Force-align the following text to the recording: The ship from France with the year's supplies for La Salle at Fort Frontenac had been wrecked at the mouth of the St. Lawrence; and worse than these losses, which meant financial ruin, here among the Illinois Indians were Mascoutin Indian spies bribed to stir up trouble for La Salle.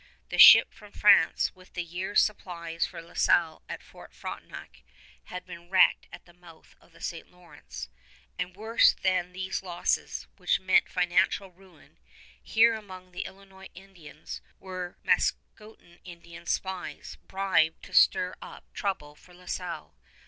The 0.29 0.39
ship 0.39 0.73
from 0.73 0.93
France 0.93 1.53
with 1.53 1.73
the 1.75 1.83
year's 1.83 2.23
supplies 2.23 2.87
for 2.87 3.03
La 3.03 3.13
Salle 3.13 3.61
at 3.69 3.83
Fort 3.83 4.15
Frontenac 4.15 4.81
had 5.25 5.45
been 5.45 5.69
wrecked 5.69 6.07
at 6.11 6.25
the 6.25 6.33
mouth 6.33 6.75
of 6.81 6.91
the 6.91 6.99
St. 7.01 7.29
Lawrence; 7.29 7.87
and 8.39 8.55
worse 8.55 8.95
than 8.99 9.31
these 9.31 9.61
losses, 9.61 10.25
which 10.37 10.59
meant 10.59 10.89
financial 10.89 11.51
ruin, 11.51 11.99
here 12.41 12.73
among 12.73 13.11
the 13.11 13.25
Illinois 13.27 13.69
Indians 13.75 14.41
were 14.59 14.97
Mascoutin 15.03 15.99
Indian 16.03 16.47
spies 16.47 17.19
bribed 17.27 17.83
to 17.83 17.93
stir 17.93 18.33
up 18.41 18.73
trouble 18.73 19.13
for 19.13 19.35
La 19.35 19.45
Salle. 19.45 19.93